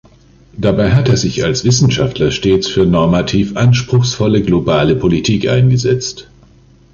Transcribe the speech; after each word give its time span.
Dabei 0.57 0.93
hat 0.95 1.09
er 1.09 1.15
sich 1.15 1.43
als 1.43 1.63
Wissenschaftler 1.63 2.31
stets 2.31 2.67
für 2.67 2.87
normativ 2.87 3.55
anspruchsvolle 3.55 4.41
globale 4.41 4.95
Politik 4.95 5.47
eingesetzt. 5.47 6.27